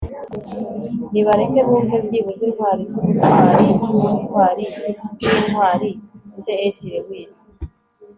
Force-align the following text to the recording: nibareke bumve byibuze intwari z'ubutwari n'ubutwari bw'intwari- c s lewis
nibareke 1.11 1.59
bumve 1.67 1.95
byibuze 2.05 2.41
intwari 2.49 2.83
z'ubutwari 2.91 3.65
n'ubutwari 3.81 4.65
bw'intwari- 5.13 5.89
c 6.39 6.41
s 6.77 6.77
lewis 6.91 7.37